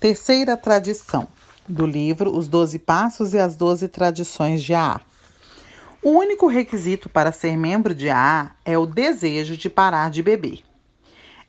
[0.00, 1.28] Terceira tradição,
[1.68, 4.98] do livro Os Doze Passos e as Doze Tradições de AA.
[6.02, 10.64] O único requisito para ser membro de AA é o desejo de parar de beber.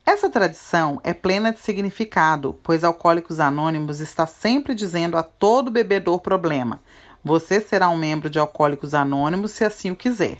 [0.04, 6.20] Essa tradição é plena de significado, pois Alcoólicos Anônimos está sempre dizendo a todo bebedor
[6.20, 6.78] problema:
[7.24, 10.36] você será um membro de Alcoólicos Anônimos se assim o quiser.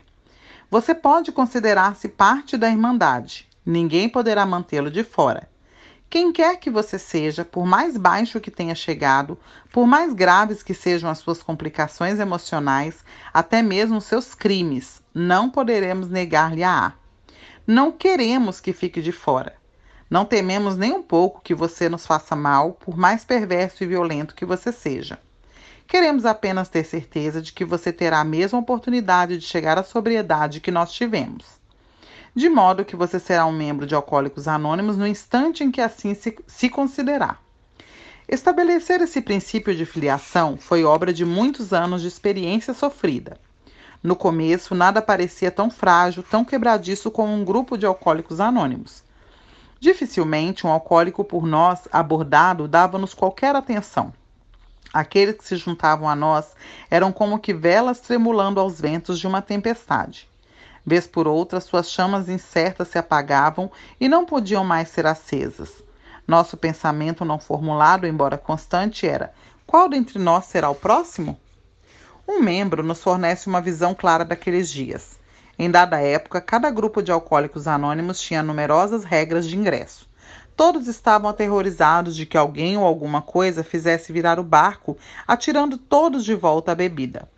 [0.70, 3.48] Você pode considerar-se parte da Irmandade.
[3.64, 5.50] Ninguém poderá mantê-lo de fora.
[6.12, 9.38] Quem quer que você seja, por mais baixo que tenha chegado,
[9.72, 16.10] por mais graves que sejam as suas complicações emocionais, até mesmo seus crimes, não poderemos
[16.10, 16.92] negar-lhe a A.
[17.66, 19.56] Não queremos que fique de fora.
[20.10, 24.34] Não tememos nem um pouco que você nos faça mal, por mais perverso e violento
[24.34, 25.18] que você seja.
[25.86, 30.60] Queremos apenas ter certeza de que você terá a mesma oportunidade de chegar à sobriedade
[30.60, 31.61] que nós tivemos.
[32.34, 36.14] De modo que você será um membro de Alcoólicos Anônimos no instante em que assim
[36.14, 37.42] se, se considerar.
[38.26, 43.38] Estabelecer esse princípio de filiação foi obra de muitos anos de experiência sofrida.
[44.02, 49.04] No começo, nada parecia tão frágil, tão quebradiço como um grupo de alcoólicos anônimos.
[49.78, 54.10] Dificilmente um alcoólico por nós abordado dava-nos qualquer atenção.
[54.90, 56.54] Aqueles que se juntavam a nós
[56.90, 60.31] eram como que velas tremulando aos ventos de uma tempestade.
[60.84, 65.70] Vez por outra, suas chamas incertas se apagavam e não podiam mais ser acesas.
[66.26, 69.32] Nosso pensamento não formulado, embora constante, era:
[69.66, 71.38] qual dentre nós será o próximo?
[72.26, 75.18] Um membro nos fornece uma visão clara daqueles dias.
[75.58, 80.08] Em dada época, cada grupo de alcoólicos anônimos tinha numerosas regras de ingresso.
[80.56, 86.24] Todos estavam aterrorizados de que alguém ou alguma coisa fizesse virar o barco, atirando todos
[86.24, 87.28] de volta à bebida.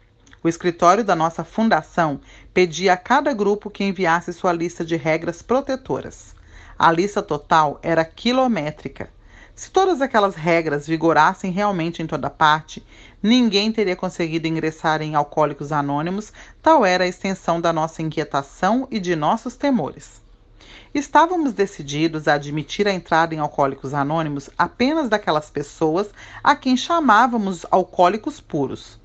[0.44, 2.20] O escritório da nossa fundação
[2.52, 6.34] pedia a cada grupo que enviasse sua lista de regras protetoras.
[6.78, 9.08] A lista total era quilométrica.
[9.54, 12.84] Se todas aquelas regras vigorassem realmente em toda parte,
[13.22, 19.00] ninguém teria conseguido ingressar em Alcoólicos Anônimos, tal era a extensão da nossa inquietação e
[19.00, 20.22] de nossos temores.
[20.92, 26.10] Estávamos decididos a admitir a entrada em Alcoólicos Anônimos apenas daquelas pessoas
[26.42, 29.02] a quem chamávamos alcoólicos puros.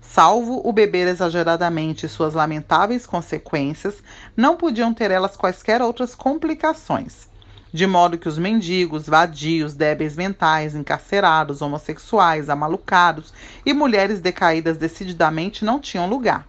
[0.00, 4.02] Salvo o beber exageradamente e suas lamentáveis consequências,
[4.36, 7.28] não podiam ter elas quaisquer outras complicações
[7.72, 13.32] de modo que os mendigos, vadios, débeis mentais, encarcerados, homossexuais, amalucados
[13.64, 16.46] e mulheres decaídas decididamente não tinham lugar.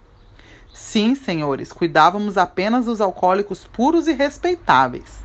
[0.73, 5.19] Sim, senhores, cuidávamos apenas dos alcoólicos puros e respeitáveis.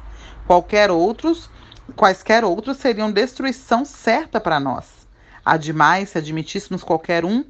[0.46, 1.48] Qualquer outros,
[1.94, 5.06] quaisquer outros seriam destruição certa para nós.
[5.44, 7.44] Ademais, se admitíssemos qualquer um,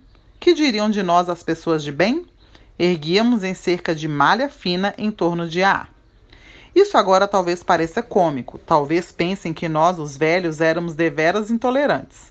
[0.45, 2.27] que diriam de nós as pessoas de bem?
[2.79, 5.89] Erguíamos em cerca de malha fina em torno de A.
[6.75, 12.31] Isso agora talvez pareça cômico, talvez pensem que nós, os velhos, éramos deveras intolerantes.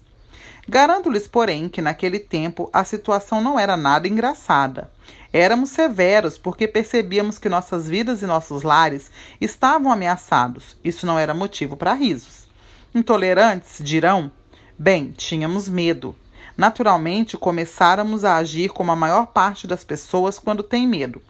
[0.69, 4.91] Garanto-lhes, porém, que naquele tempo a situação não era nada engraçada.
[5.33, 9.09] Éramos severos porque percebíamos que nossas vidas e nossos lares
[9.41, 10.77] estavam ameaçados.
[10.83, 12.47] Isso não era motivo para risos.
[12.93, 14.31] Intolerantes, dirão?
[14.77, 16.15] Bem, tínhamos medo.
[16.55, 21.21] Naturalmente, começáramos a agir como a maior parte das pessoas quando tem medo.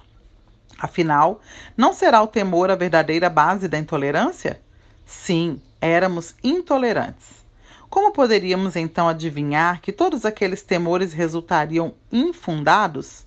[0.78, 1.40] Afinal,
[1.78, 4.60] não será o temor a verdadeira base da intolerância?
[5.06, 7.44] Sim, éramos intolerantes.
[7.90, 13.23] Como poderíamos então adivinhar que todos aqueles temores resultariam infundados?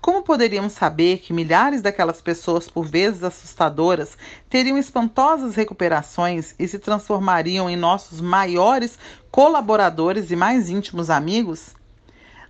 [0.00, 4.16] Como poderíamos saber que milhares daquelas pessoas, por vezes assustadoras,
[4.48, 8.98] teriam espantosas recuperações e se transformariam em nossos maiores
[9.30, 11.74] colaboradores e mais íntimos amigos?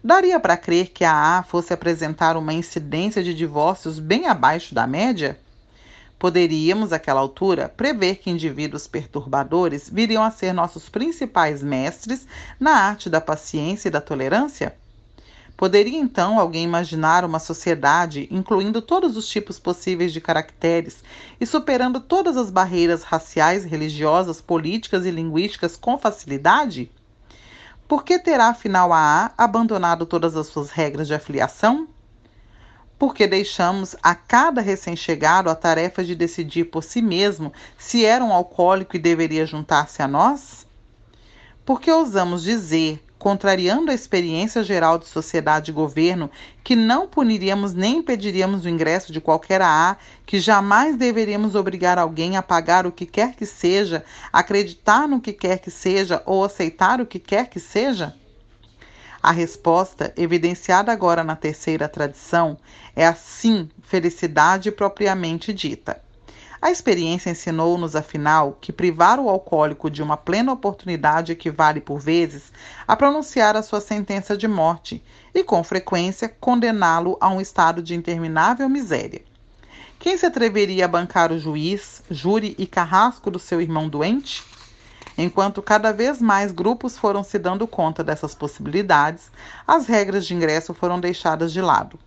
[0.02, 4.86] Daria para crer que a A fosse apresentar uma incidência de divórcios bem abaixo da
[4.86, 5.36] média?
[6.20, 12.28] Poderíamos, àquela altura, prever que indivíduos perturbadores viriam a ser nossos principais mestres
[12.60, 14.76] na arte da paciência e da tolerância?
[15.60, 21.04] Poderia então alguém imaginar uma sociedade incluindo todos os tipos possíveis de caracteres
[21.38, 26.90] e superando todas as barreiras raciais, religiosas, políticas e linguísticas com facilidade?
[27.86, 31.86] Por que terá afinal a A abandonado todas as suas regras de afiliação?
[32.98, 38.32] Porque deixamos a cada recém-chegado a tarefa de decidir por si mesmo se era um
[38.32, 40.66] alcoólico e deveria juntar-se a nós?
[41.66, 46.30] Porque ousamos dizer contrariando a experiência geral de sociedade e governo,
[46.64, 52.38] que não puniríamos nem impediríamos o ingresso de qualquer AA, que jamais deveríamos obrigar alguém
[52.38, 54.02] a pagar o que quer que seja,
[54.32, 58.16] acreditar no que quer que seja ou aceitar o que quer que seja?
[59.22, 62.56] A resposta, evidenciada agora na terceira tradição,
[62.96, 66.00] é a sim felicidade propriamente dita.
[66.62, 72.52] A experiência ensinou-nos, afinal, que privar o alcoólico de uma plena oportunidade equivale, por vezes,
[72.86, 75.02] a pronunciar a sua sentença de morte
[75.34, 79.22] e, com frequência, condená-lo a um estado de interminável miséria.
[79.98, 84.44] Quem se atreveria a bancar o juiz, júri e carrasco do seu irmão doente?
[85.16, 89.30] Enquanto cada vez mais grupos foram se dando conta dessas possibilidades,
[89.66, 91.98] as regras de ingresso foram deixadas de lado.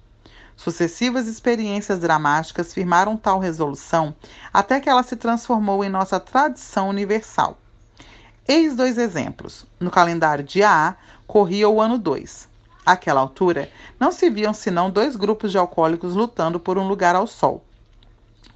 [0.63, 4.15] Sucessivas experiências dramáticas firmaram tal resolução
[4.53, 7.57] até que ela se transformou em nossa tradição universal.
[8.47, 9.65] Eis dois exemplos.
[9.77, 10.95] No calendário de AA,
[11.27, 12.47] corria o ano 2.
[12.85, 13.69] Àquela altura,
[13.99, 17.61] não se viam senão dois grupos de alcoólicos lutando por um lugar ao sol.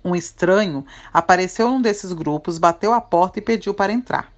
[0.01, 4.31] Um estranho apareceu num desses grupos, bateu a porta e pediu para entrar.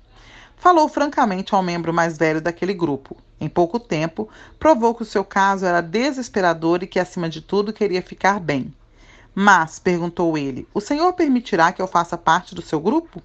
[0.60, 3.16] Falou francamente ao membro mais velho daquele grupo.
[3.40, 4.28] Em pouco tempo,
[4.60, 8.74] provou que o seu caso era desesperador e que, acima de tudo, queria ficar bem.
[9.34, 13.24] Mas, perguntou ele, o senhor permitirá que eu faça parte do seu grupo?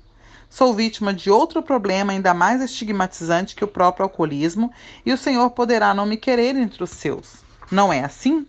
[0.49, 4.73] Sou vítima de outro problema ainda mais estigmatizante que o próprio alcoolismo
[5.05, 7.43] e o senhor poderá não me querer entre os seus.
[7.69, 8.47] Não é assim?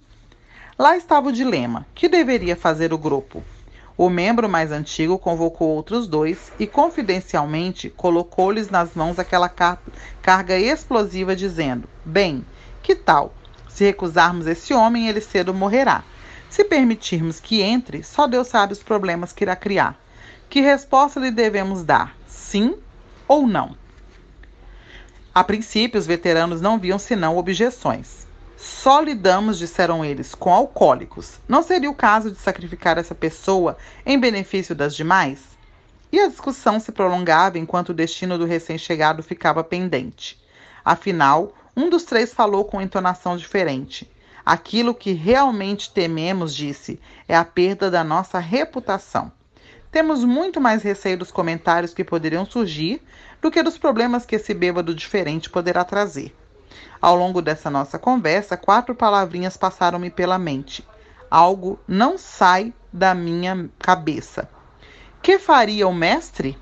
[0.78, 3.44] Lá estava o dilema: que deveria fazer o grupo?
[3.98, 9.82] O membro mais antigo convocou outros dois e, confidencialmente, colocou-lhes nas mãos aquela car
[10.22, 12.46] carga explosiva, dizendo: Bem,
[12.84, 13.34] que tal?
[13.70, 16.04] Se recusarmos esse homem, ele cedo morrerá.
[16.50, 19.98] Se permitirmos que entre, só Deus sabe os problemas que irá criar.
[20.50, 22.16] Que resposta lhe devemos dar?
[22.28, 22.76] Sim
[23.28, 23.78] ou não?
[25.34, 28.25] A princípio, os veteranos não viam senão objeções.
[28.66, 31.40] Só lidamos, disseram eles, com alcoólicos.
[31.48, 35.40] Não seria o caso de sacrificar essa pessoa em benefício das demais?
[36.12, 40.44] E a discussão se prolongava enquanto o destino do recém-chegado ficava pendente.
[40.84, 44.10] Afinal, um dos três falou com entonação diferente.
[44.44, 49.32] Aquilo que realmente tememos, disse, é a perda da nossa reputação.
[49.92, 53.00] Temos muito mais receio dos comentários que poderiam surgir
[53.40, 56.34] do que dos problemas que esse bêbado diferente poderá trazer.
[57.02, 60.86] Ao longo dessa nossa conversa, quatro palavrinhas passaram-me pela mente.
[61.30, 64.50] Algo não sai da minha cabeça.
[65.22, 66.58] Que faria o mestre?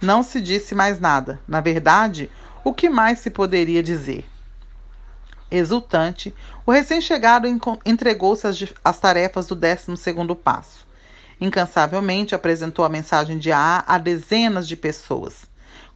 [0.00, 1.40] Não se disse mais nada.
[1.46, 2.30] Na verdade,
[2.64, 4.26] o que mais se poderia dizer?
[5.50, 6.34] Exultante,
[6.64, 7.46] o recém-chegado
[7.84, 8.46] entregou-se
[8.84, 9.96] às, tarefas do 12
[10.42, 10.86] passo.
[11.40, 15.49] Incansavelmente apresentou a mensagem de A a dezenas de pessoas.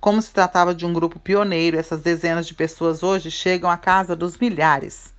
[0.05, 4.15] Como se tratava de um grupo pioneiro, essas dezenas de pessoas hoje chegam à casa
[4.15, 5.11] dos milhares.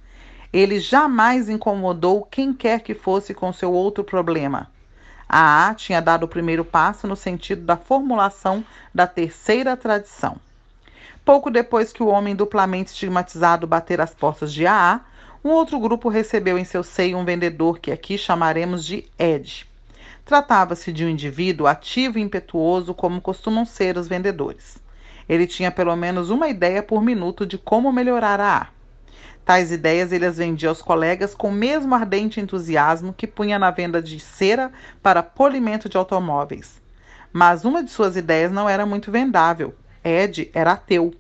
[0.54, 4.70] Ele jamais incomodou quem quer que fosse com seu outro problema.
[5.28, 10.38] A A tinha dado o primeiro passo no sentido da formulação da terceira tradição.
[11.26, 15.02] Pouco depois que o homem duplamente estigmatizado bater as portas de AA,
[15.44, 19.66] um outro grupo recebeu em seu seio um vendedor que aqui chamaremos de Ed.
[20.26, 24.76] Tratava-se de um indivíduo ativo e impetuoso, como costumam ser os vendedores.
[25.30, 28.74] Ele tinha pelo menos uma ideia por minuto de como melhorar a ar.
[29.46, 33.70] Tais ideias ele as vendia aos colegas com o mesmo ardente entusiasmo que punha na
[33.70, 34.72] venda de cera
[35.04, 36.82] para polimento de automóveis.
[37.32, 39.76] Mas uma de suas ideias não era muito vendável.
[40.04, 41.14] Ed era ateu.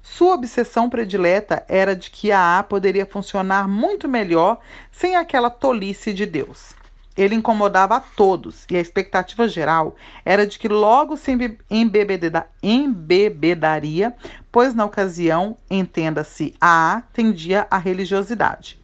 [0.00, 4.60] Sua obsessão predileta era de que a A poderia funcionar muito melhor
[4.92, 6.77] sem aquela tolice de Deus.
[7.18, 11.36] Ele incomodava a todos e a expectativa geral era de que logo se
[11.68, 14.14] embebeda, embebedaria,
[14.52, 18.80] pois na ocasião, entenda-se, a A tendia à religiosidade.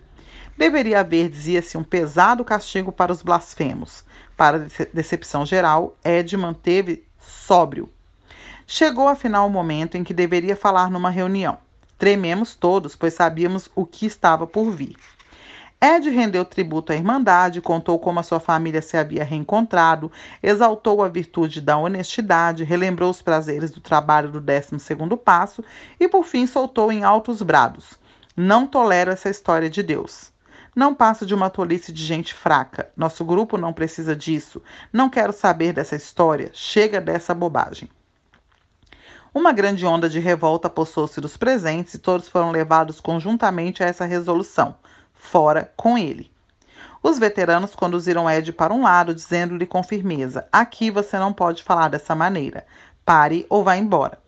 [0.58, 4.04] Deveria haver, dizia-se, um pesado castigo para os blasfemos.
[4.36, 7.88] Para decepção geral, Ed manteve sóbrio.
[8.66, 11.58] Chegou afinal o momento em que deveria falar numa reunião.
[11.96, 14.96] Trememos todos, pois sabíamos o que estava por vir.
[15.86, 20.10] Ed rendeu tributo à Irmandade, contou como a sua família se havia reencontrado,
[20.42, 24.78] exaltou a virtude da honestidade, relembrou os prazeres do trabalho do 12
[25.22, 25.62] passo
[26.00, 27.98] e, por fim, soltou em altos brados:
[28.34, 30.32] Não tolero essa história de Deus.
[30.74, 32.90] Não passo de uma tolice de gente fraca.
[32.96, 34.62] Nosso grupo não precisa disso.
[34.90, 36.50] Não quero saber dessa história.
[36.54, 37.90] Chega dessa bobagem.
[39.34, 44.06] Uma grande onda de revolta apossou-se dos presentes e todos foram levados conjuntamente a essa
[44.06, 44.76] resolução
[45.24, 46.30] fora com ele.
[47.02, 51.88] Os veteranos conduziram Ed para um lado, dizendo-lhe com firmeza: Aqui você não pode falar
[51.88, 52.64] dessa maneira.
[53.04, 54.18] Pare ou vá embora.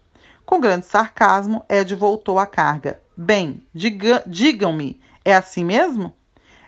[0.44, 3.00] Com grande sarcasmo, Ed voltou à carga.
[3.16, 6.12] Bem, diga, digam-me, é assim mesmo?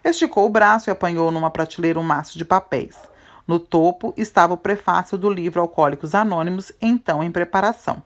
[0.02, 2.96] Esticou o braço e apanhou numa prateleira um maço de papéis.
[3.46, 8.02] No topo estava o prefácio do livro Alcoólicos Anônimos, então em preparação.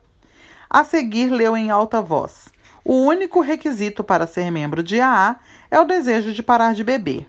[0.69, 2.49] A seguir, leu em alta voz:
[2.85, 5.37] O único requisito para ser membro de AA
[5.73, 7.27] é o desejo de parar de beber.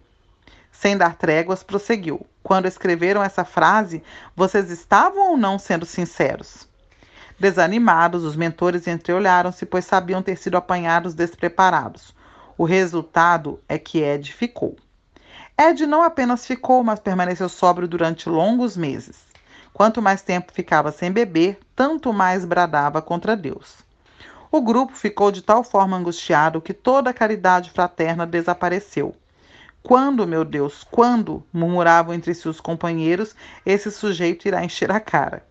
[0.70, 2.28] Sem dar tréguas, prosseguiu.
[2.44, 4.04] Quando escreveram essa frase,
[4.36, 6.68] vocês estavam ou não sendo sinceros?
[7.40, 12.14] Desanimados, os mentores entreolharam-se, pois sabiam ter sido apanhados despreparados.
[12.58, 14.76] O resultado é que Ed ficou.
[15.58, 19.24] Ed não apenas ficou, mas permaneceu sóbrio durante longos meses.
[19.72, 23.78] Quanto mais tempo ficava sem beber, tanto mais bradava contra Deus.
[24.56, 29.16] O grupo ficou de tal forma angustiado que toda a caridade fraterna desapareceu.
[29.82, 31.44] Quando, meu Deus, quando?
[31.52, 35.44] murmuravam entre si os companheiros, esse sujeito irá encher a cara.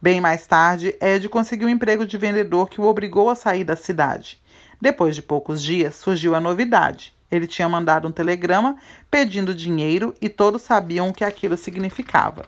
[0.00, 3.76] Bem mais tarde, Ed conseguiu um emprego de vendedor que o obrigou a sair da
[3.76, 4.40] cidade.
[4.80, 7.12] Depois de poucos dias, surgiu a novidade.
[7.30, 8.78] Ele tinha mandado um telegrama
[9.10, 12.46] pedindo dinheiro e todos sabiam o que aquilo significava.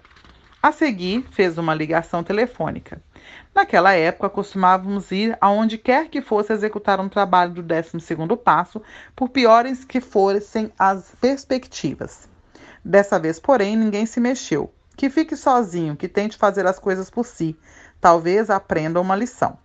[0.63, 2.99] A seguir, fez uma ligação telefônica.
[3.55, 7.93] Naquela época, costumávamos ir aonde quer que fosse executar um trabalho do 12
[8.43, 8.81] passo,
[9.15, 12.29] por piores que fossem as perspectivas.
[12.85, 14.73] Dessa vez, porém, ninguém se mexeu.
[14.97, 17.57] Que fique sozinho, que tente fazer as coisas por si.
[18.01, 19.59] Talvez aprenda uma lição.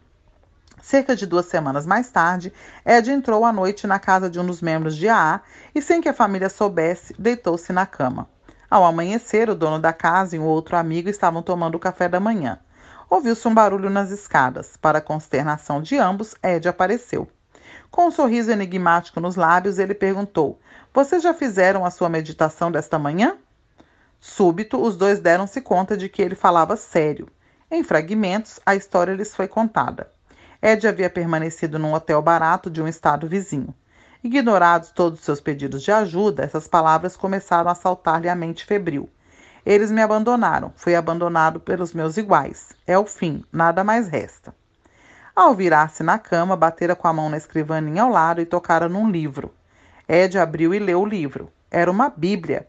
[0.82, 2.54] Cerca de duas semanas mais tarde,
[2.86, 5.42] Ed entrou à noite na casa de um dos membros de AA
[5.74, 8.30] e, sem que a família soubesse, deitou-se na cama.
[8.70, 12.20] Ao amanhecer, o dono da casa e um outro amigo estavam tomando o café da
[12.20, 12.60] manhã.
[13.10, 14.76] Ouviu-se um barulho nas escadas.
[14.76, 17.26] Para a consternação de ambos, Ed apareceu.
[17.90, 20.60] Com um sorriso enigmático nos lábios, ele perguntou:
[20.94, 23.38] Vocês já fizeram a sua meditação desta manhã?
[24.20, 27.30] Súbito, os dois deram-se conta de que ele falava sério.
[27.72, 30.12] Em fragmentos, a história lhes foi contada.
[30.62, 33.74] Ed havia permanecido num hotel barato de um estado vizinho.
[34.22, 39.10] Ignorados todos os seus pedidos de ajuda, essas palavras começaram a saltar-lhe a mente febril.
[39.68, 40.72] Eles me abandonaram.
[40.78, 42.70] Fui abandonado pelos meus iguais.
[42.88, 44.56] É o fim, nada mais resta.
[45.36, 49.12] Ao virar-se na cama, batera com a mão na escrivaninha ao lado e tocara num
[49.12, 49.54] livro.
[50.08, 51.52] Ed abriu e leu o livro.
[51.70, 52.66] Era uma Bíblia.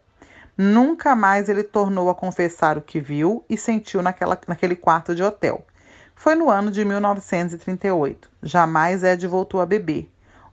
[0.56, 5.22] Nunca mais ele tornou a confessar o que viu e sentiu naquela, naquele quarto de
[5.22, 5.64] hotel.
[6.16, 8.28] Foi no ano de 1938.
[8.42, 10.10] Jamais Ed voltou a beber.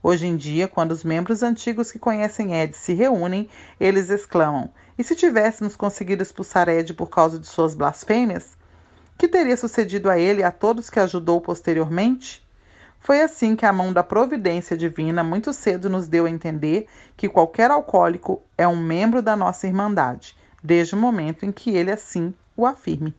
[0.08, 3.48] Hoje em dia, quando os membros antigos que conhecem Ed se reúnem,
[3.80, 8.56] eles exclamam: E se tivéssemos conseguido expulsar Ed por causa de suas blasfêmias?
[9.18, 12.40] Que teria sucedido a ele e a todos que ajudou posteriormente?
[13.00, 16.86] Foi assim que a mão da providência divina muito cedo nos deu a entender
[17.16, 21.90] que qualquer alcoólico é um membro da nossa irmandade, desde o momento em que ele
[21.90, 23.12] assim o afirme.